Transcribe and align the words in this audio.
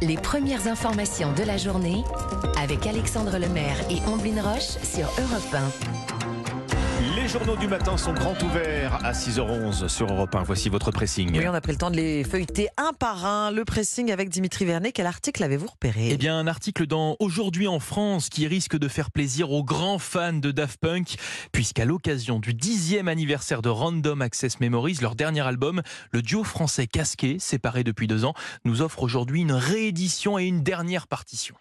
Les 0.00 0.16
premières 0.16 0.66
informations 0.66 1.32
de 1.32 1.42
la 1.42 1.56
journée 1.56 2.04
avec 2.58 2.86
Alexandre 2.86 3.38
Lemaire 3.38 3.76
et 3.90 4.00
Amblin 4.08 4.42
Roche 4.42 4.78
sur 4.82 5.06
Europe 5.18 5.54
1. 5.54 6.21
Les 7.32 7.38
journaux 7.38 7.56
du 7.56 7.66
matin 7.66 7.96
sont 7.96 8.12
grands 8.12 8.36
ouverts 8.44 9.02
à 9.02 9.12
6h11 9.12 9.88
sur 9.88 10.06
Europe 10.12 10.34
1. 10.34 10.42
Voici 10.42 10.68
votre 10.68 10.90
pressing. 10.90 11.34
Oui, 11.38 11.48
on 11.48 11.54
a 11.54 11.62
pris 11.62 11.72
le 11.72 11.78
temps 11.78 11.90
de 11.90 11.96
les 11.96 12.24
feuilleter 12.24 12.68
un 12.76 12.92
par 12.92 13.24
un. 13.24 13.50
Le 13.50 13.64
pressing 13.64 14.12
avec 14.12 14.28
Dimitri 14.28 14.66
Vernet. 14.66 14.92
Quel 14.92 15.06
article 15.06 15.42
avez-vous 15.42 15.68
repéré? 15.68 16.10
Eh 16.10 16.18
bien, 16.18 16.38
un 16.38 16.46
article 16.46 16.86
dans 16.86 17.16
Aujourd'hui 17.20 17.66
en 17.68 17.80
France 17.80 18.28
qui 18.28 18.46
risque 18.46 18.76
de 18.76 18.86
faire 18.86 19.10
plaisir 19.10 19.50
aux 19.50 19.64
grands 19.64 19.98
fans 19.98 20.34
de 20.34 20.50
Daft 20.50 20.78
Punk, 20.78 21.14
puisqu'à 21.52 21.86
l'occasion 21.86 22.38
du 22.38 22.52
dixième 22.52 23.08
anniversaire 23.08 23.62
de 23.62 23.70
Random 23.70 24.20
Access 24.20 24.60
Memories, 24.60 24.98
leur 25.00 25.14
dernier 25.14 25.40
album, 25.40 25.80
le 26.10 26.20
duo 26.20 26.44
français 26.44 26.86
Casqué, 26.86 27.38
séparé 27.38 27.82
depuis 27.82 28.08
deux 28.08 28.26
ans, 28.26 28.34
nous 28.66 28.82
offre 28.82 29.02
aujourd'hui 29.02 29.40
une 29.40 29.52
réédition 29.52 30.38
et 30.38 30.44
une 30.44 30.62
dernière 30.62 31.06
partition. 31.06 31.54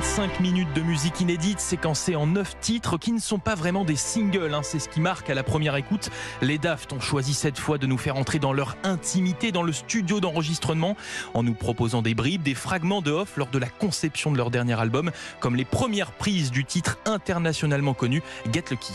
35 0.00 0.40
minutes 0.40 0.72
de 0.72 0.80
musique 0.80 1.20
inédite 1.20 1.60
séquencée 1.60 2.16
en 2.16 2.26
9 2.26 2.58
titres 2.60 2.96
qui 2.96 3.12
ne 3.12 3.18
sont 3.18 3.38
pas 3.38 3.54
vraiment 3.54 3.84
des 3.84 3.96
singles. 3.96 4.54
Hein. 4.54 4.62
C'est 4.62 4.78
ce 4.78 4.88
qui 4.88 4.98
marque 4.98 5.28
à 5.28 5.34
la 5.34 5.42
première 5.42 5.76
écoute. 5.76 6.08
Les 6.40 6.56
Daft 6.56 6.94
ont 6.94 7.00
choisi 7.00 7.34
cette 7.34 7.58
fois 7.58 7.76
de 7.76 7.86
nous 7.86 7.98
faire 7.98 8.16
entrer 8.16 8.38
dans 8.38 8.54
leur 8.54 8.78
intimité, 8.82 9.52
dans 9.52 9.62
le 9.62 9.72
studio 9.72 10.18
d'enregistrement, 10.18 10.96
en 11.34 11.42
nous 11.42 11.52
proposant 11.52 12.00
des 12.00 12.14
bribes, 12.14 12.42
des 12.42 12.54
fragments 12.54 13.02
de 13.02 13.10
off 13.10 13.36
lors 13.36 13.48
de 13.48 13.58
la 13.58 13.68
conception 13.68 14.32
de 14.32 14.38
leur 14.38 14.50
dernier 14.50 14.80
album, 14.80 15.10
comme 15.38 15.54
les 15.54 15.66
premières 15.66 16.12
prises 16.12 16.50
du 16.50 16.64
titre 16.64 16.96
internationalement 17.04 17.92
connu 17.92 18.22
Get 18.50 18.64
Lucky. 18.70 18.94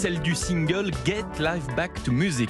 Celle 0.00 0.20
du 0.20 0.34
single 0.34 0.92
Get 1.04 1.26
Life 1.38 1.66
Back 1.76 2.02
to 2.04 2.10
Music. 2.10 2.48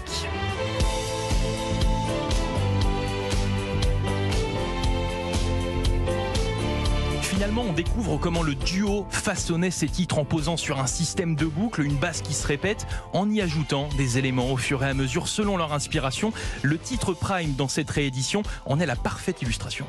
Finalement, 7.22 7.64
on 7.68 7.72
découvre 7.72 8.18
comment 8.18 8.44
le 8.44 8.54
duo 8.54 9.04
façonnait 9.10 9.72
ses 9.72 9.88
titres 9.88 10.18
en 10.18 10.24
posant 10.24 10.56
sur 10.56 10.78
un 10.78 10.86
système 10.86 11.34
de 11.34 11.46
boucles, 11.46 11.82
une 11.82 11.96
basse 11.96 12.22
qui 12.22 12.34
se 12.34 12.46
répète, 12.46 12.86
en 13.12 13.28
y 13.28 13.40
ajoutant 13.40 13.88
des 13.96 14.16
éléments 14.16 14.52
au 14.52 14.56
fur 14.56 14.84
et 14.84 14.88
à 14.88 14.94
mesure 14.94 15.26
selon 15.26 15.56
leur 15.56 15.72
inspiration. 15.72 16.32
Le 16.62 16.78
titre 16.78 17.14
Prime 17.14 17.54
dans 17.54 17.66
cette 17.66 17.90
réédition 17.90 18.44
en 18.64 18.78
est 18.78 18.86
la 18.86 18.94
parfaite 18.94 19.42
illustration. 19.42 19.86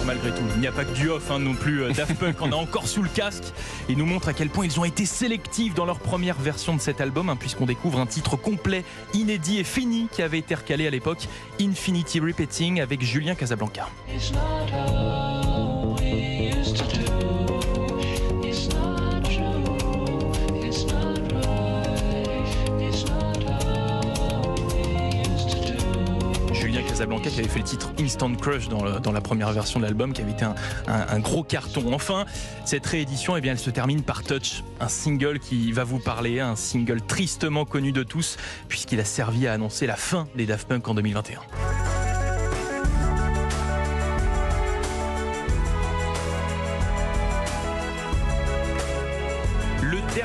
Malgré 0.00 0.30
tout, 0.30 0.42
il 0.54 0.60
n'y 0.60 0.66
a 0.66 0.72
pas 0.72 0.84
que 0.84 0.94
du 0.94 1.10
off 1.10 1.30
hein, 1.30 1.38
non 1.38 1.54
plus. 1.54 1.82
Euh, 1.82 1.92
Daft 1.92 2.14
Punk 2.18 2.40
en 2.40 2.50
a 2.50 2.56
encore 2.56 2.88
sous 2.88 3.02
le 3.02 3.10
casque 3.10 3.52
et 3.90 3.94
nous 3.94 4.06
montre 4.06 4.28
à 4.28 4.32
quel 4.32 4.48
point 4.48 4.64
ils 4.64 4.80
ont 4.80 4.84
été 4.84 5.04
sélectifs 5.04 5.74
dans 5.74 5.84
leur 5.84 6.00
première 6.00 6.38
version 6.38 6.74
de 6.74 6.80
cet 6.80 7.00
album, 7.00 7.28
hein, 7.28 7.36
puisqu'on 7.36 7.66
découvre 7.66 8.00
un 8.00 8.06
titre 8.06 8.36
complet, 8.36 8.84
inédit 9.12 9.58
et 9.58 9.64
fini 9.64 10.08
qui 10.10 10.22
avait 10.22 10.38
été 10.38 10.54
recalé 10.54 10.86
à 10.86 10.90
l'époque, 10.90 11.28
Infinity 11.60 12.20
Repeating 12.20 12.80
avec 12.80 13.02
Julien 13.02 13.34
Casablanca. 13.34 13.88
Casablanca 27.02 27.30
qui 27.30 27.40
avait 27.40 27.48
fait 27.48 27.58
le 27.58 27.64
titre 27.64 27.92
Instant 27.98 28.32
Crush 28.32 28.68
dans, 28.68 29.12
la 29.12 29.20
première 29.20 29.50
version 29.50 29.80
de 29.80 29.84
l'album, 29.84 30.12
qui 30.12 30.22
avait 30.22 30.30
été 30.30 30.44
un, 30.44 31.18
gros 31.18 31.42
carton. 31.42 31.92
Enfin, 31.92 32.26
cette 32.64 32.86
réédition, 32.86 33.36
eh 33.36 33.40
bien, 33.40 33.52
elle 33.52 33.58
se 33.58 33.70
termine 33.70 34.02
par 34.02 34.22
Touch, 34.22 34.62
un 34.78 34.86
single 34.86 35.40
qui 35.40 35.72
va 35.72 35.82
vous 35.82 35.98
parler, 35.98 36.38
un 36.38 36.54
single 36.54 37.00
tristement 37.00 37.64
connu 37.64 37.90
de 37.90 38.04
tous, 38.04 38.36
puisqu'il 38.68 39.00
a 39.00 39.04
servi 39.04 39.48
à 39.48 39.52
annoncer 39.52 39.86
la 39.86 39.96
fin 39.96 40.28
des 40.36 40.46
Daft 40.46 40.68
Punk 40.68 40.86
en 40.86 40.94
2021. 40.94 41.40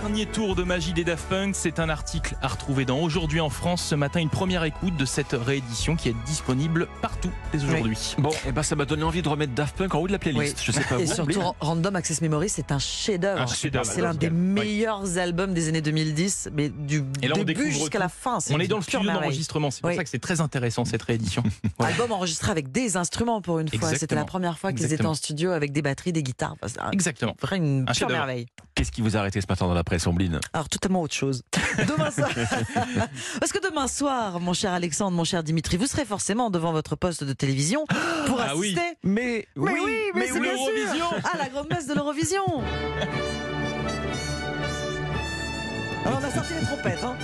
Dernier 0.07 0.25
tour 0.25 0.55
de 0.55 0.63
magie 0.63 0.93
des 0.93 1.03
Daft 1.03 1.27
Punk, 1.27 1.53
c'est 1.53 1.81
un 1.81 1.89
article 1.89 2.37
à 2.41 2.47
retrouver 2.47 2.85
dans 2.85 2.97
Aujourd'hui 3.01 3.41
en 3.41 3.49
France. 3.49 3.83
Ce 3.83 3.93
matin, 3.93 4.21
une 4.21 4.29
première 4.29 4.63
écoute 4.63 4.95
de 4.95 5.03
cette 5.03 5.33
réédition 5.33 5.97
qui 5.97 6.07
est 6.07 6.15
disponible 6.25 6.87
partout 7.01 7.29
dès 7.51 7.61
aujourd'hui. 7.61 8.15
Bon, 8.17 8.29
et 8.29 8.35
eh 8.47 8.51
ben 8.53 8.63
ça 8.63 8.77
m'a 8.77 8.85
donné 8.85 9.03
envie 9.03 9.21
de 9.21 9.27
remettre 9.27 9.51
Daft 9.51 9.75
Punk 9.75 9.93
en 9.95 9.99
haut 9.99 10.07
de 10.07 10.13
la 10.13 10.17
playlist. 10.17 10.63
Je 10.63 10.71
sais 10.71 10.79
pas. 10.85 10.97
Et 10.97 11.07
surtout, 11.07 11.41
Random 11.59 11.93
Access 11.97 12.21
Memory, 12.21 12.47
c'est 12.47 12.71
un 12.71 12.79
chef-d'œuvre. 12.79 13.49
C'est 13.49 13.99
l'un 13.99 14.13
des 14.13 14.29
meilleurs 14.29 15.17
albums 15.17 15.53
des 15.53 15.67
années 15.67 15.81
2010, 15.81 16.51
mais 16.53 16.69
du 16.69 17.01
début 17.43 17.69
jusqu'à 17.69 17.99
la 17.99 18.07
fin. 18.07 18.37
On 18.49 18.61
est 18.61 18.67
dans 18.69 18.77
le 18.77 18.83
studio 18.83 19.11
d'enregistrement, 19.11 19.71
c'est 19.71 19.81
pour 19.81 19.91
ça 19.91 20.05
que 20.05 20.09
c'est 20.09 20.19
très 20.19 20.39
intéressant 20.39 20.85
cette 20.85 21.03
réédition. 21.03 21.43
Album 21.79 22.13
enregistré 22.13 22.49
avec 22.51 22.71
des 22.71 22.95
instruments 22.95 23.41
pour 23.41 23.59
une 23.59 23.67
fois. 23.67 23.93
C'était 23.93 24.15
la 24.15 24.23
première 24.23 24.57
fois 24.57 24.71
qu'ils 24.71 24.93
étaient 24.93 25.05
en 25.05 25.15
studio 25.15 25.51
avec 25.51 25.73
des 25.73 25.81
batteries, 25.81 26.13
des 26.13 26.23
guitares. 26.23 26.55
Exactement. 26.93 27.35
Vraiment 27.41 27.65
une 27.65 27.85
pure 27.85 28.07
merveille. 28.07 28.47
Qu'est-ce 28.77 28.91
qui 28.91 29.01
vous 29.01 29.17
a 29.17 29.19
arrêté 29.21 29.41
ce 29.41 29.47
matin 29.49 29.65
dans 29.65 29.73
la 29.73 29.83
presse, 29.83 29.96
Alors, 30.53 30.69
totalement 30.69 31.01
autre 31.01 31.13
chose. 31.13 31.43
Demain 31.77 32.11
soir. 32.11 32.29
Parce 33.39 33.51
que 33.51 33.59
demain 33.67 33.87
soir, 33.87 34.39
mon 34.39 34.53
cher 34.53 34.73
Alexandre, 34.73 35.15
mon 35.15 35.23
cher 35.23 35.43
Dimitri, 35.43 35.77
vous 35.77 35.87
serez 35.87 36.05
forcément 36.05 36.49
devant 36.49 36.71
votre 36.71 36.95
poste 36.95 37.23
de 37.23 37.33
télévision 37.33 37.85
pour 38.25 38.39
ah 38.41 38.51
assister. 38.51 38.79
Oui. 38.81 38.97
Mais, 39.03 39.47
oui, 39.55 39.71
mais, 39.73 39.79
oui, 39.79 40.11
mais, 40.13 40.27
mais 40.31 40.51
l'Eurovision 40.51 41.05
Ah, 41.23 41.37
la 41.37 41.49
grande 41.49 41.69
messe 41.69 41.87
de 41.87 41.93
l'Eurovision 41.93 42.43
Alors, 46.05 46.19
on 46.21 46.25
a 46.25 46.31
sorti 46.31 46.53
les 46.53 46.65
trompettes, 46.65 47.03
hein 47.03 47.17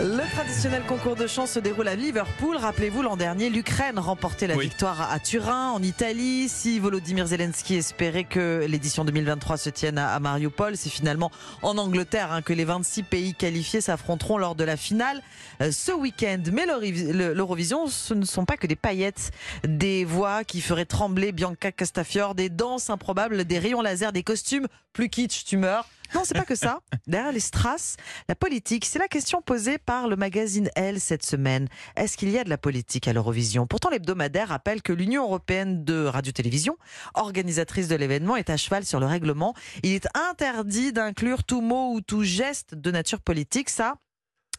le 0.00 0.28
traditionnel 0.32 0.82
concours 0.82 1.14
de 1.14 1.26
chant 1.26 1.46
se 1.46 1.58
déroule 1.60 1.86
à 1.86 1.94
Liverpool. 1.94 2.56
Rappelez-vous, 2.56 3.02
l'an 3.02 3.16
dernier, 3.16 3.48
l'Ukraine 3.48 3.98
remportait 3.98 4.46
la 4.46 4.56
victoire 4.56 5.10
à 5.12 5.20
Turin, 5.20 5.70
en 5.70 5.82
Italie. 5.82 6.48
Si 6.48 6.80
Volodymyr 6.80 7.26
Zelensky 7.26 7.76
espérait 7.76 8.24
que 8.24 8.66
l'édition 8.68 9.04
2023 9.04 9.56
se 9.56 9.70
tienne 9.70 9.98
à 9.98 10.18
Mariupol, 10.18 10.76
c'est 10.76 10.90
finalement 10.90 11.30
en 11.62 11.78
Angleterre 11.78 12.32
hein, 12.32 12.42
que 12.42 12.52
les 12.52 12.64
26 12.64 13.04
pays 13.04 13.34
qualifiés 13.34 13.80
s'affronteront 13.80 14.36
lors 14.36 14.54
de 14.54 14.64
la 14.64 14.76
finale 14.76 15.22
euh, 15.60 15.70
ce 15.70 15.92
week-end. 15.92 16.42
Mais 16.52 16.66
l'Eurovision, 16.66 17.86
ce 17.86 18.14
ne 18.14 18.24
sont 18.24 18.44
pas 18.44 18.56
que 18.56 18.66
des 18.66 18.76
paillettes, 18.76 19.30
des 19.66 20.04
voix 20.04 20.42
qui 20.42 20.60
feraient 20.60 20.86
trembler 20.86 21.30
Bianca 21.30 21.70
Castafiore, 21.70 22.34
des 22.34 22.48
danses 22.48 22.90
improbables, 22.90 23.44
des 23.44 23.58
rayons 23.58 23.80
laser, 23.80 24.12
des 24.12 24.24
costumes 24.24 24.66
plus 24.92 25.08
kitsch, 25.08 25.44
tu 25.44 25.56
meurs. 25.56 25.86
Non, 26.14 26.22
c'est 26.24 26.34
pas 26.34 26.44
que 26.44 26.54
ça. 26.54 26.80
Derrière 27.06 27.32
les 27.32 27.40
strass, 27.40 27.96
la 28.28 28.34
politique, 28.34 28.84
c'est 28.84 28.98
la 28.98 29.08
question 29.08 29.42
posée 29.42 29.78
par 29.78 30.08
le 30.08 30.16
magazine 30.16 30.70
Elle 30.76 31.00
cette 31.00 31.24
semaine. 31.24 31.68
Est-ce 31.96 32.16
qu'il 32.16 32.30
y 32.30 32.38
a 32.38 32.44
de 32.44 32.50
la 32.50 32.58
politique 32.58 33.08
à 33.08 33.12
l'Eurovision? 33.12 33.66
Pourtant, 33.66 33.90
l'hebdomadaire 33.90 34.48
rappelle 34.48 34.82
que 34.82 34.92
l'Union 34.92 35.24
européenne 35.24 35.84
de 35.84 36.04
radio-télévision, 36.04 36.76
organisatrice 37.14 37.88
de 37.88 37.96
l'événement, 37.96 38.36
est 38.36 38.50
à 38.50 38.56
cheval 38.56 38.84
sur 38.84 39.00
le 39.00 39.06
règlement. 39.06 39.54
Il 39.82 39.92
est 39.92 40.06
interdit 40.30 40.92
d'inclure 40.92 41.44
tout 41.44 41.60
mot 41.60 41.94
ou 41.94 42.00
tout 42.00 42.22
geste 42.22 42.74
de 42.74 42.90
nature 42.90 43.20
politique. 43.20 43.70
Ça, 43.70 43.94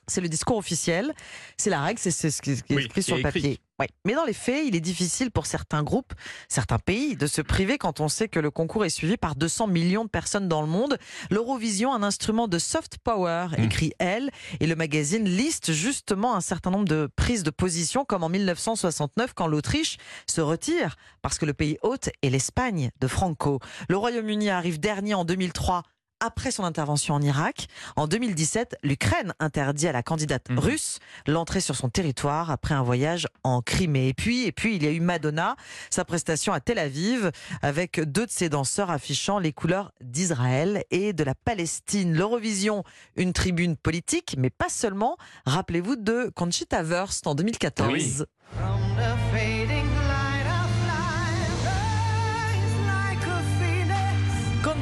c'est 0.07 0.21
le 0.21 0.29
discours 0.29 0.57
officiel, 0.57 1.13
c'est 1.57 1.69
la 1.69 1.81
règle, 1.81 1.99
c'est 1.99 2.11
ce 2.11 2.41
qui 2.41 2.51
est 2.51 2.71
écrit 2.71 3.03
sur 3.03 3.17
le 3.17 3.23
papier. 3.23 3.59
Mais 4.05 4.13
dans 4.13 4.23
les 4.23 4.33
faits, 4.33 4.65
il 4.65 4.75
est 4.75 4.81
difficile 4.81 5.31
pour 5.31 5.45
certains 5.45 5.83
groupes, 5.83 6.13
certains 6.47 6.79
pays, 6.79 7.15
de 7.17 7.27
se 7.27 7.41
priver 7.41 7.77
quand 7.77 7.99
on 7.99 8.07
sait 8.07 8.27
que 8.29 8.39
le 8.39 8.51
concours 8.51 8.85
est 8.85 8.89
suivi 8.89 9.17
par 9.17 9.35
200 9.35 9.67
millions 9.67 10.05
de 10.05 10.09
personnes 10.09 10.47
dans 10.47 10.61
le 10.61 10.67
monde. 10.67 10.97
L'Eurovision, 11.29 11.93
un 11.93 12.03
instrument 12.03 12.47
de 12.47 12.57
soft 12.57 12.97
power, 13.03 13.47
mmh. 13.49 13.63
écrit 13.63 13.91
elle, 13.99 14.31
et 14.59 14.67
le 14.67 14.75
magazine 14.75 15.25
liste 15.25 15.73
justement 15.73 16.35
un 16.35 16.41
certain 16.41 16.71
nombre 16.71 16.87
de 16.87 17.09
prises 17.15 17.43
de 17.43 17.49
position, 17.49 18.05
comme 18.05 18.23
en 18.23 18.29
1969 18.29 19.33
quand 19.33 19.47
l'Autriche 19.47 19.97
se 20.29 20.41
retire 20.41 20.95
parce 21.21 21.37
que 21.37 21.45
le 21.45 21.53
pays 21.53 21.77
hôte 21.81 22.09
est 22.21 22.29
l'Espagne 22.29 22.91
de 22.99 23.07
Franco. 23.07 23.59
Le 23.89 23.97
Royaume-Uni 23.97 24.49
arrive 24.49 24.79
dernier 24.79 25.15
en 25.15 25.25
2003 25.25 25.83
après 26.19 26.51
son 26.51 26.63
intervention 26.63 27.15
en 27.15 27.21
Irak. 27.21 27.67
En 27.95 28.07
2017, 28.07 28.77
l'Ukraine 28.83 29.33
interdit 29.39 29.87
à 29.87 29.91
la 29.91 30.03
candidate 30.03 30.49
mhm. 30.49 30.59
russe 30.59 30.99
l'entrée 31.27 31.61
sur 31.61 31.75
son 31.75 31.89
territoire 31.89 32.51
après 32.51 32.73
un 32.73 32.83
voyage 32.83 33.27
en 33.43 33.61
Crimée. 33.61 34.09
Et 34.09 34.13
puis, 34.13 34.45
et 34.45 34.51
puis, 34.51 34.75
il 34.75 34.83
y 34.83 34.87
a 34.87 34.91
eu 34.91 34.99
Madonna, 34.99 35.55
sa 35.89 36.05
prestation 36.05 36.53
à 36.53 36.59
Tel 36.59 36.79
Aviv, 36.79 37.31
avec 37.61 37.99
deux 37.99 38.25
de 38.25 38.31
ses 38.31 38.49
danseurs 38.49 38.89
affichant 38.89 39.39
les 39.39 39.53
couleurs 39.53 39.91
d'Israël 40.01 40.83
et 40.91 41.13
de 41.13 41.23
la 41.23 41.35
Palestine. 41.35 42.13
L'Eurovision, 42.13 42.83
une 43.15 43.33
tribune 43.33 43.75
politique, 43.75 44.35
mais 44.37 44.49
pas 44.49 44.69
seulement. 44.69 45.17
Rappelez-vous 45.45 45.95
de 45.95 46.31
Conchita 46.35 46.83
Wurst 46.83 47.27
en 47.27 47.35
2014. 47.35 48.25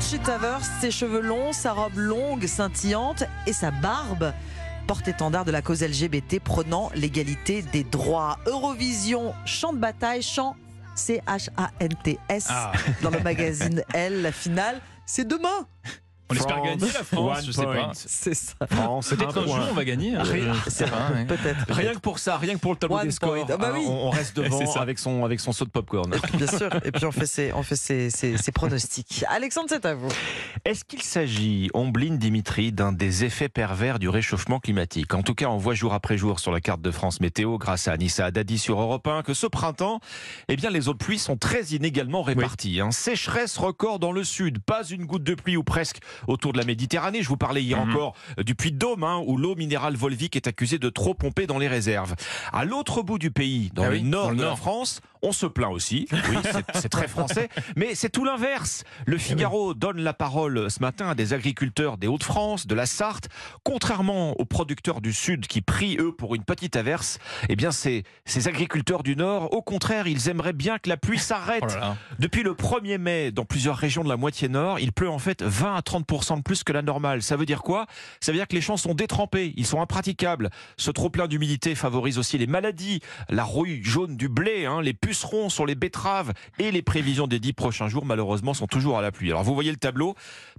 Conchita 0.04 0.38
Towers, 0.38 0.66
ses 0.82 0.92
cheveux 0.92 1.22
longs, 1.22 1.54
sa 1.54 1.72
robe 1.72 1.96
longue, 1.96 2.46
scintillante 2.46 3.24
et 3.48 3.54
sa 3.54 3.72
barbe 3.72 4.34
porte-étendard 4.86 5.46
de 5.46 5.52
la 5.52 5.62
cause 5.62 5.82
LGBT 5.82 6.42
prônant 6.44 6.92
l'égalité 6.94 7.62
des 7.62 7.86
droits. 7.86 8.38
Eurovision, 8.46 9.34
chant 9.46 9.72
de 9.72 9.78
bataille, 9.78 10.22
chant 10.22 10.58
C-H-A-N-T-S 10.96 12.48
Ah. 12.50 12.74
dans 13.02 13.12
le 13.12 13.22
magazine 13.22 13.82
Elle, 13.94 14.22
la 14.24 14.34
finale. 14.34 14.82
C'est 15.06 15.26
demain 15.26 15.68
On 16.34 16.40
espère 16.40 16.62
gagner 16.62 16.86
la 16.94 17.04
France, 17.04 17.46
je 17.46 17.52
sais 17.52 17.66
pas. 17.66 17.92
C'est 17.94 18.34
ça. 18.34 18.54
France, 18.70 19.10
Peut-être 19.10 19.30
un 19.38 19.42
qu'un 19.42 19.48
jour 19.48 19.68
on 19.70 19.74
va 19.74 19.86
gagner. 19.86 20.16
hein. 20.16 20.24
Rien. 20.24 20.54
Pas. 20.54 21.14
ouais. 21.14 21.26
Peut-être. 21.26 21.66
Rien 21.70 21.94
que 21.94 22.00
pour 22.00 22.20
ça, 22.20 22.38
rien 22.38 22.56
que 22.56 22.60
pour 22.60 22.72
le 22.74 22.78
tableau 22.78 22.98
One 22.98 23.06
des 23.06 23.12
scores. 23.12 23.36
Ah 23.50 23.58
bah 23.58 23.68
hein, 23.70 23.74
oui. 23.76 23.86
on, 23.88 24.08
on 24.08 24.10
reste 24.10 24.36
devant 24.38 24.74
avec 24.76 25.00
son, 25.00 25.24
avec 25.26 25.40
son 25.40 25.52
saut 25.54 25.66
de 25.66 25.70
popcorn. 25.70 26.12
Bien 26.34 26.48
sûr. 26.48 26.70
Et 26.84 26.92
puis 26.92 27.06
on 27.06 27.12
fait 27.12 27.26
ses, 27.26 27.54
on 27.54 27.64
fait 27.64 27.76
ses, 27.76 28.10
ses- 28.10 28.38
ses 28.38 28.52
pronostics. 28.52 29.24
Alexandre, 29.30 29.68
c'est 29.70 29.86
à 29.86 29.94
vous. 29.96 30.10
Est-ce 30.66 30.84
qu'il 30.86 31.02
s'agit, 31.02 31.70
Ombline 31.74 32.18
Dimitri, 32.18 32.72
d'un 32.72 32.92
des 32.92 33.24
effets 33.24 33.50
pervers 33.50 34.00
du 34.00 34.10
réchauffement 34.10 34.60
climatique? 34.60 35.14
En 35.14 35.22
tout 35.24 35.36
cas, 35.36 35.48
on 35.48 35.58
voit 35.58 35.74
jour 35.74 35.94
après 35.94 36.18
jour 36.18 36.40
sur 36.40 36.52
la 36.52 36.62
carte 36.62 36.82
de 36.82 36.92
France 36.92 37.20
météo, 37.22 37.58
grâce 37.58 37.88
à 37.88 37.94
Anissa 37.94 38.26
Haddadi 38.26 38.58
sur 38.58 38.80
Europe 38.82 39.08
1, 39.08 39.22
que 39.24 39.34
ce 39.34 39.48
printemps, 39.48 40.00
eh 40.48 40.56
bien, 40.56 40.70
les 40.70 40.88
eaux 40.90 40.94
de 40.94 40.98
pluie 40.98 41.20
sont 41.20 41.38
très 41.38 41.62
inégalement 41.66 42.22
réparties. 42.24 42.80
hein. 42.80 42.92
Sécheresse 42.92 43.58
record 43.58 44.00
dans 44.00 44.12
le 44.12 44.24
sud, 44.24 44.60
pas 44.60 44.84
une 44.86 45.06
goutte 45.06 45.24
de 45.24 45.36
pluie 45.36 45.58
ou 45.58 45.64
presque 45.64 45.98
autour 46.28 46.54
de 46.54 46.58
la 46.58 46.66
Méditerranée. 46.66 47.22
Je 47.24 47.28
vous 47.30 47.38
parlais 47.38 47.62
hier 47.64 47.84
Mhm. 47.84 47.90
encore 47.92 48.16
euh, 48.40 48.44
du 48.44 48.56
puits 48.56 48.72
de 48.72 48.78
Dôme, 48.78 49.04
hein, 49.04 49.22
où 49.26 49.38
l'eau 49.38 49.56
minérale 49.56 49.96
volvique 49.96 50.36
est 50.36 50.48
accusée 50.48 50.80
de 50.80 50.90
trop 50.90 51.14
pomper 51.14 51.48
dans 51.48 51.58
les 51.60 51.68
réserves. 51.68 52.16
À 52.52 52.66
l'autre 52.66 53.02
bout 53.02 53.20
du 53.20 53.32
pays, 53.32 53.72
dans 53.74 53.84
Ah 53.84 53.90
le 53.90 53.96
oui, 53.96 54.04
nord 54.04 54.26
dans 54.26 54.32
le 54.32 54.38
de 54.38 54.44
la. 54.44 54.56
France, 54.56 55.02
on 55.24 55.32
se 55.32 55.46
plaint 55.46 55.72
aussi. 55.72 56.08
Oui, 56.12 56.38
c'est- 56.76 56.90
très 56.90 57.08
français. 57.08 57.50
Mais 57.76 57.96
c'est 57.96 58.10
tout 58.10 58.24
l'inverse. 58.26 58.84
Le 59.06 59.18
Figaro 59.18 59.74
donne 59.74 60.00
la 60.02 60.14
parole 60.14 60.70
ce 60.70 60.80
matin 60.82 61.10
à 61.10 61.16
des 61.16 61.34
agriculteurs 61.34 61.98
des 61.98 62.08
Hauts-de-France, 62.08 62.68
de 62.68 62.76
la 62.76 62.86
Sarthe. 62.86 63.30
Contrairement 63.64 64.32
aux 64.40 64.46
producteurs 64.46 65.00
du 65.02 65.14
Sud 65.14 65.48
qui 65.48 65.62
prient, 65.62 65.98
eux, 66.00 66.12
pour 66.12 66.36
une 66.36 66.44
petite 66.44 66.76
averse, 66.76 67.20
eh 67.50 67.56
bien, 67.56 67.72
ces, 67.72 68.04
ces 68.26 68.48
agriculteurs 68.48 69.02
du 69.04 69.16
Nord, 69.16 69.54
au 69.54 69.62
contraire, 69.62 70.06
ils 70.08 70.28
aimeraient 70.30 70.54
bien 70.54 70.78
que 70.78 70.90
la 70.90 70.98
pluie 70.98 71.18
s'arrête. 71.20 71.64
Oh 71.66 71.80
là. 71.80 71.96
Depuis 72.20 72.44
le 72.44 72.54
1er 72.54 72.98
mai, 72.98 73.32
dans 73.32 73.46
plusieurs 73.46 73.78
régions 73.78 74.04
de 74.04 74.10
la 74.10 74.18
moitié 74.18 74.50
nord, 74.50 74.80
il 74.80 74.92
pleut 74.92 75.10
en 75.10 75.20
fait 75.20 75.42
20 75.42 75.76
à 75.76 75.80
30% 75.82 76.38
de 76.38 76.42
plus 76.44 76.64
que 76.64 76.74
la 76.74 76.82
normale. 76.82 77.22
Ça 77.24 77.38
veut 77.38 77.46
dire 77.46 77.62
quoi? 77.64 77.86
Ça 78.20 78.32
veut 78.32 78.38
dire 78.38 78.48
que 78.48 78.56
les 78.56 78.62
champs 78.62 78.78
sont 78.78 78.94
détrempés, 78.94 79.54
ils 79.56 79.66
sont 79.66 79.82
impraticables. 79.82 80.50
Ce 80.78 80.92
trop-plein 80.92 81.28
d'humidité 81.28 81.76
favorise 81.76 82.18
aussi 82.18 82.38
les 82.38 82.48
maladies, 82.48 83.00
la 83.30 83.44
rouille 83.44 83.82
jaune 83.84 84.18
du 84.18 84.28
blé, 84.28 84.66
hein, 84.66 84.82
les 84.82 84.94
pucerons 85.14 85.50
sur 85.50 85.68
les 85.68 85.76
betteraves 85.76 86.34
et 86.58 86.72
les 86.72 86.82
prévisions 86.82 87.28
des 87.28 87.40
dix 87.40 87.54
prochains 87.54 87.88
jours, 87.88 88.04
malheureusement, 88.04 88.56
sont 88.56 88.66
toujours 88.66 88.98
à 88.98 89.04
la 89.04 89.12
pluie. 89.12 89.30
Alors 89.30 89.44
vous 89.44 89.54
voyez 89.54 89.70
le 89.70 89.78
tableau, 89.78 90.16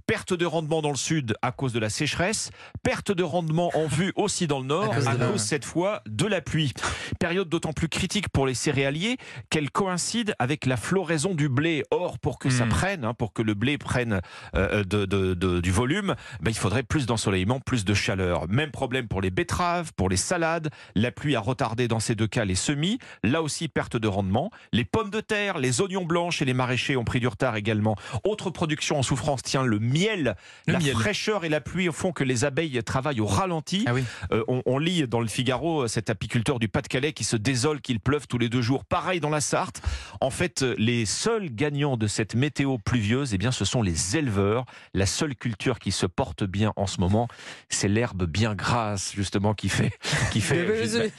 perte 0.07 0.33
de 0.33 0.45
rendement 0.45 0.81
dans 0.81 0.91
le 0.91 0.95
sud 0.95 1.35
à 1.41 1.51
cause 1.51 1.73
de 1.73 1.79
la 1.79 1.89
sécheresse, 1.89 2.51
perte 2.81 3.11
de 3.11 3.21
rendement 3.23 3.69
en 3.75 3.85
vue 3.87 4.13
aussi 4.15 4.47
dans 4.47 4.59
le 4.59 4.65
nord 4.65 4.93
À 4.93 4.95
cause 4.95 5.07
à 5.09 5.37
cette 5.37 5.65
fois 5.65 6.01
de 6.07 6.25
la 6.25 6.39
pluie. 6.39 6.71
Période 7.19 7.49
d'autant 7.49 7.73
plus 7.73 7.89
critique 7.89 8.29
pour 8.29 8.47
les 8.47 8.53
céréaliers 8.53 9.17
qu'elle 9.49 9.69
coïncide 9.71 10.33
avec 10.39 10.65
la 10.65 10.77
floraison 10.77 11.33
du 11.35 11.49
blé. 11.49 11.83
Or, 11.91 12.17
pour 12.17 12.39
que 12.39 12.49
ça 12.49 12.65
Hmm. 12.65 12.69
prenne, 12.69 13.03
hein, 13.05 13.13
pour 13.13 13.33
que 13.33 13.41
le 13.41 13.55
blé 13.55 13.77
prenne 13.77 14.21
euh, 14.55 14.85
de- 14.85 15.05
de- 15.05 15.33
de- 15.33 15.59
du 15.59 15.71
volume, 15.71 16.15
ben, 16.39 16.51
il 16.51 16.57
faudrait 16.57 16.83
plus 16.83 17.05
d'ensoleillement, 17.05 17.59
plus 17.59 17.83
de 17.83 17.93
chaleur. 17.93 18.47
Même 18.47 18.71
problème 18.71 19.09
pour 19.09 19.19
les 19.19 19.31
betteraves, 19.31 19.91
pour 19.97 20.07
les 20.07 20.15
salades. 20.17 20.69
La 20.95 21.11
pluie 21.11 21.35
a 21.35 21.41
retardé 21.41 21.89
dans 21.89 21.99
ces 21.99 22.15
deux 22.15 22.27
cas 22.27 22.45
les 22.45 22.55
semis. 22.55 22.99
Là 23.23 23.41
aussi, 23.41 23.67
perte 23.67 23.97
de 23.97 24.07
rendement. 24.07 24.44
Les 24.71 24.85
pommes 24.85 25.09
de 25.09 25.21
terre, 25.21 25.57
les 25.57 25.81
oignons 25.81 26.05
blancs 26.05 26.41
et 26.41 26.45
les 26.45 26.53
maraîchers 26.53 26.97
ont 26.97 27.03
pris 27.03 27.19
du 27.19 27.27
retard 27.27 27.55
également. 27.55 27.95
Autre 28.23 28.49
production 28.49 28.97
en 28.99 29.03
souffrance, 29.03 29.41
tiens, 29.43 29.63
le 29.63 29.79
miel. 29.79 30.35
Le 30.67 30.73
la 30.73 30.79
miel. 30.79 30.93
fraîcheur 30.93 31.45
et 31.45 31.49
la 31.49 31.61
pluie 31.61 31.89
font 31.91 32.11
que 32.11 32.23
les 32.23 32.45
abeilles 32.45 32.81
travaillent 32.83 33.21
au 33.21 33.25
ralenti. 33.25 33.85
Ah 33.87 33.93
oui. 33.93 34.03
Euh, 34.31 34.43
on, 34.47 34.61
on 34.65 34.77
lit 34.77 35.07
dans 35.07 35.19
le 35.21 35.27
Figaro 35.27 35.83
euh, 35.83 35.87
cet 35.87 36.09
apiculteur 36.09 36.59
du 36.59 36.67
Pas-de-Calais 36.67 37.13
qui 37.13 37.23
se 37.23 37.35
désole 37.35 37.81
qu'il 37.81 37.99
pleuve 37.99 38.27
tous 38.27 38.37
les 38.37 38.49
deux 38.49 38.61
jours. 38.61 38.85
Pareil 38.85 39.19
dans 39.19 39.29
la 39.29 39.41
Sarthe. 39.41 39.81
En 40.21 40.29
fait, 40.29 40.61
euh, 40.63 40.75
les 40.77 41.05
seuls 41.05 41.49
gagnants 41.49 41.97
de 41.97 42.07
cette 42.07 42.35
météo 42.35 42.77
pluvieuse, 42.77 43.33
eh 43.33 43.37
bien, 43.37 43.51
ce 43.51 43.65
sont 43.65 43.81
les 43.81 44.17
éleveurs. 44.17 44.65
La 44.93 45.05
seule 45.05 45.35
culture 45.35 45.79
qui 45.79 45.91
se 45.91 46.05
porte 46.05 46.43
bien 46.43 46.73
en 46.75 46.87
ce 46.87 46.99
moment, 46.99 47.27
c'est 47.69 47.87
l'herbe 47.87 48.25
bien 48.25 48.55
grasse, 48.55 49.13
justement, 49.15 49.53
qui 49.53 49.69
fait, 49.69 49.91
qui 50.31 50.41
fait. 50.41 50.65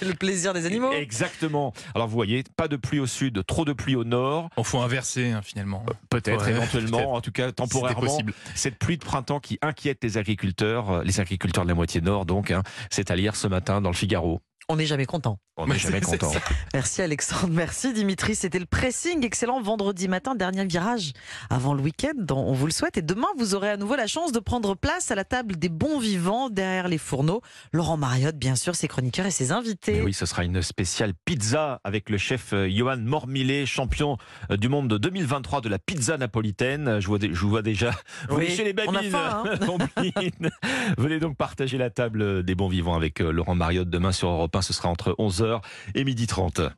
Le 0.03 0.15
plaisir 0.15 0.53
des 0.53 0.67
animaux. 0.67 0.93
Exactement. 0.93 1.73
Alors 1.95 2.09
vous 2.09 2.15
voyez, 2.15 2.45
pas 2.57 2.69
de 2.69 2.77
pluie 2.77 3.01
au 3.01 3.07
sud, 3.17 3.45
trop 3.47 3.65
de 3.65 3.73
pluie 3.73 3.97
au 3.97 4.05
nord. 4.05 4.49
On 4.57 4.63
faut 4.65 4.81
inverser 4.81 5.31
hein, 5.31 5.41
finalement. 5.43 5.85
Peut-être, 6.11 6.45
Ouais, 6.45 6.51
éventuellement, 6.53 6.99
peut-être. 6.99 7.09
en 7.11 7.21
tout 7.21 7.33
cas 7.33 7.53
temporairement. 7.53 8.01
possible. 8.01 8.33
Cette 8.55 8.79
pluie 8.79 8.99
de 8.99 9.05
printemps 9.05 9.41
qui 9.41 9.59
inquiète 9.63 9.99
les 10.05 10.19
agriculteurs, 10.19 10.91
euh, 10.91 11.03
les 11.03 11.21
agriculteurs 11.21 11.65
de 11.65 11.69
la 11.69 11.75
moitié 11.75 12.01
nord, 12.01 12.27
donc, 12.27 12.51
hein, 12.51 12.63
c'est 12.91 13.11
à 13.11 13.17
lire 13.17 13.35
ce 13.37 13.47
matin 13.49 13.81
dans 13.81 13.91
le 13.91 13.97
Figaro. 13.97 14.41
On 14.69 14.77
n'est 14.77 14.87
jamais 14.87 15.07
content. 15.07 15.39
On 15.57 15.69
n'est 15.69 15.79
jamais 15.79 16.01
content. 16.01 16.33
Merci 16.75 17.01
Alexandre, 17.01 17.49
merci 17.53 17.93
Dimitri. 17.93 18.35
C'était 18.35 18.59
le 18.59 18.67
pressing 18.67 19.25
excellent 19.25 19.63
vendredi 19.63 20.09
matin, 20.09 20.35
dernier 20.35 20.67
virage 20.67 21.13
avant 21.51 21.73
le 21.73 21.81
week-end. 21.83 22.15
On 22.35 22.53
vous 22.53 22.67
le 22.67 22.73
souhaite. 22.73 22.99
Et 22.99 23.03
demain, 23.03 23.29
vous 23.39 23.55
aurez 23.55 23.71
à 23.71 23.77
nouveau 23.77 23.95
la 23.95 24.09
chance 24.09 24.33
de 24.33 24.41
prendre 24.41 24.75
place 24.75 25.13
à 25.13 25.15
la 25.15 25.25
table 25.25 25.57
des 25.57 25.69
bons 25.69 26.01
vivants 26.01 26.51
derrière 26.51 26.89
les 26.89 26.99
fourneaux. 26.99 27.43
Laurent 27.73 27.97
Mariotte, 27.97 28.37
bien 28.37 28.57
sûr, 28.57 28.75
ses 28.75 28.89
chroniqueurs 28.89 29.27
et 29.27 29.31
ses 29.31 29.53
invités. 29.53 29.95
Mais 29.95 30.03
oui, 30.03 30.13
ce 30.13 30.27
sera 30.27 30.43
une 30.45 30.61
spéciale 30.63 31.13
pizza 31.25 31.81
avec 31.85 32.11
le 32.11 32.19
chef 32.19 32.53
euh, 32.53 32.69
Johan 32.69 32.99
Mormillet, 32.99 33.67
champion 33.67 34.19
euh, 34.51 34.57
du 34.57 34.69
monde 34.69 34.89
de 34.89 34.99
2023 34.99 35.61
de 35.61 35.69
la 35.69 35.79
pizza 35.79 36.19
napolitaine. 36.19 36.99
Je 36.99 37.07
vois, 37.07 37.19
je 37.21 37.29
vous 37.41 37.49
vois 37.51 37.63
déjà. 37.63 37.93
Vous 38.29 38.37
Oui, 38.37 38.49
les 38.49 38.75
on 38.89 38.95
a 38.95 38.95
babines. 38.95 39.11
faim, 39.11 39.45
hein. 39.47 40.51
Venez 40.99 41.21
donc 41.21 41.37
partager 41.37 41.79
la 41.79 41.89
table 41.89 42.43
des 42.43 42.55
bons 42.57 42.69
vivants 42.69 42.97
avec 42.97 43.21
euh, 43.21 43.31
Laurent 43.31 43.55
Mariotte 43.55 43.89
demain 43.89 44.11
sur 44.13 44.49
Europe 44.57 44.59
1. 44.59 44.63
Ce 44.63 44.73
sera 44.73 44.89
entre 44.89 45.15
11h 45.19 45.61
et 45.95 46.05
12h30. 46.05 46.71